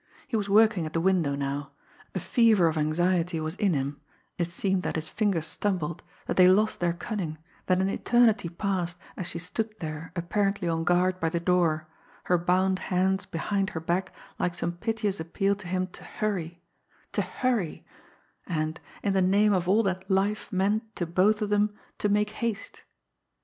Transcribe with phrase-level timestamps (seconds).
[0.27, 1.73] He was working at the window now.
[2.15, 4.01] A fever of anxiety was him
[4.35, 8.97] it seemed that his fingers stumbled, that they lost their cunning, that an eternity passed
[9.15, 11.87] as she stood there apparently on guard by the door,
[12.23, 16.63] her bound hands behind her back like some piteous appeal to him to hurry
[17.11, 17.85] to hurry
[18.47, 22.31] and, in the name of all that life meant to both of them, to make
[22.31, 22.81] haste.